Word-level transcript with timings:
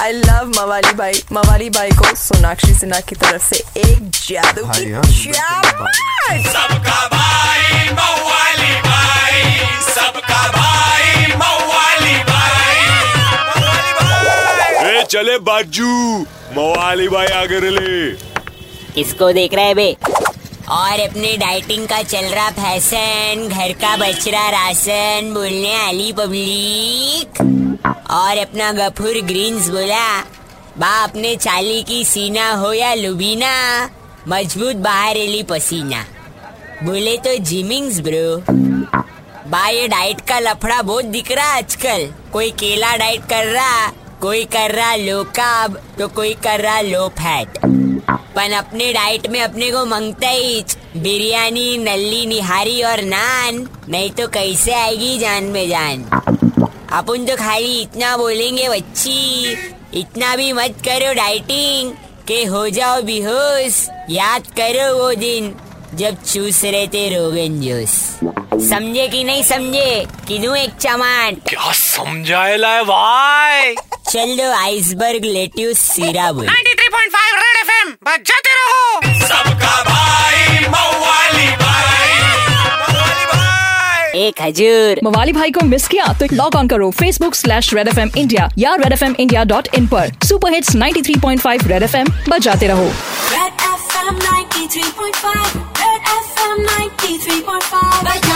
I 0.00 0.12
love 0.12 0.48
मवाली 0.58 0.92
भाई 0.98 1.22
मवाली 1.32 1.68
भाई 1.76 1.90
को 1.98 2.14
सोनाक्षी 2.16 2.74
सिन्हा 2.74 3.00
की 3.08 3.14
तरफ़ 3.22 3.42
से 3.54 3.56
एक 3.80 4.08
जादू 4.28 4.64
की 4.76 4.90
हाँ, 4.92 5.02
सबका 6.52 7.06
भाई 7.14 7.88
मवाली 7.98 8.74
भाई 8.86 9.42
सबका 9.88 10.40
भाई 10.56 11.26
मवाली 11.42 12.16
भाई। 12.30 12.80
ए 14.90 15.02
चले 15.10 15.38
बाजू 15.50 15.90
मवाली 16.58 17.08
भाई 17.16 17.26
आगे 17.42 17.60
ले 17.70 18.10
किसको 18.94 19.32
देख 19.32 19.54
रहे 19.54 19.64
हैं 19.64 19.74
बे? 19.76 19.90
और 20.72 21.00
अपने 21.00 21.36
डाइटिंग 21.36 21.86
का 21.88 22.02
चल 22.02 22.24
रहा 22.24 22.50
फ़ैशन, 22.50 23.48
घर 23.48 23.72
का 23.72 23.96
बच 23.96 24.28
रहा 24.28 24.48
राशन, 24.50 25.30
बोलने 25.34 25.76
वाली 25.76 26.12
पब्लिक। 26.12 27.40
और 28.10 28.38
अपना 28.38 28.70
गफूर 28.72 29.20
ग्रीन्स 29.20 29.68
बोला 29.68 30.20
बा 30.78 30.92
अपने 31.04 31.34
चाली 31.36 31.82
की 31.82 32.04
सीना 32.04 32.50
हो 32.52 32.72
या 32.72 32.94
लुबीना, 32.94 33.50
मज़बूत 34.28 34.76
बाहर 34.76 35.16
एली 35.16 35.42
पसीना। 35.42 36.04
बोले 36.82 37.16
तो 37.16 37.36
जिमिंग्स, 37.36 38.00
ब्रो। 38.00 38.42
बा, 39.50 39.66
ये 39.68 39.88
डाइट 39.88 40.20
का 40.20 40.38
लफड़ा 40.38 40.82
बहुत 40.82 41.04
दिख 41.04 41.32
रहा 41.32 41.56
आजकल। 41.56 42.12
कोई 42.32 42.50
केला 42.50 42.96
डाइट 42.96 43.28
कर 43.28 43.46
रहा, 43.46 43.86
कोई 44.20 44.44
कर 44.44 44.70
रहा 44.70 44.94
लो 44.96 45.22
कार्ब 45.24 45.80
तो 45.98 46.08
कोई 46.08 46.34
कर 46.34 46.60
रहा 46.60 46.80
लो 46.80 47.08
फैट। 47.08 47.81
पन 48.10 48.52
अपने 48.52 48.92
डाइट 48.92 49.26
में 49.26 49.40
अपने 49.42 49.70
को 49.70 49.84
मंगता 49.86 50.28
ही 50.28 50.64
बिरयानी 50.96 51.78
नल्ली 51.78 52.26
निहारी 52.26 52.82
और 52.82 53.02
नान। 53.02 53.68
नहीं 53.88 54.10
तो 54.10 54.28
कैसे 54.28 54.72
आएगी 54.72 55.18
जान 55.18 55.44
में 55.44 55.68
जान? 55.68 56.04
अपन 56.92 57.24
तो 57.26 57.36
खाली 57.36 57.80
इतना 57.80 58.16
बोलेंगे 58.16 58.68
बच्ची। 58.68 59.52
इतना 59.94 60.36
भी 60.36 60.52
मत 60.52 60.76
करो 60.88 61.14
डाइटिंग 61.14 61.92
के 62.28 62.44
हो 62.44 62.68
जाओ 62.68 63.02
बेहोश। 63.02 63.88
याद 64.10 64.46
करो 64.46 64.98
वो 64.98 65.14
दिन 65.14 65.54
जब 65.94 66.22
चूस 66.22 66.64
रहे 66.64 66.86
थे 66.86 67.08
रोगन 67.08 67.60
जोश। 67.60 67.98
समझे 68.68 69.08
कि 69.08 69.24
नहीं 69.24 69.42
समझे? 69.42 70.06
कि 70.28 70.38
दूँ 70.38 70.56
एक 70.56 70.70
चमान 70.70 71.34
क्या 71.34 71.72
समझाएला 71.72 72.68
है 72.68 72.82
भाई? 72.82 73.74
चल 74.10 74.36
दो 74.36 74.50
आइसबर्ग 74.52 75.24
लेट्यूस 75.24 75.78
सिरा 75.78 76.32
बोल 76.32 76.46
एक 84.22 84.40
हजूर 84.42 85.00
मवाली 85.04 85.32
भाई 85.32 85.50
को 85.50 85.64
मिस 85.66 85.86
किया 85.88 86.06
तो 86.20 86.26
लॉग 86.32 86.54
ऑन 86.54 86.68
करो 86.68 86.90
Facebook 86.90 87.34
slash 87.34 87.72
Red 87.74 87.88
F 87.88 88.00
M 88.00 88.10
India 88.16 88.48
या 88.58 88.74
Red 88.74 88.92
F 88.92 89.04
M 89.04 89.14
India 89.20 89.44
dot 89.44 89.68
in 89.74 89.86
पर। 89.86 90.12
Super 90.24 90.52
hits 90.52 90.76
93.5 90.76 91.66
Red 91.66 91.82
F 91.82 91.96
M 91.96 92.06
बजाते 92.28 92.66
रहो। 92.66 92.86
Red 93.32 93.66
F 93.70 93.96
M 93.98 94.18
93.5 94.18 95.56
Red 95.82 96.04
FM 96.18 96.60
93.5 96.66 98.31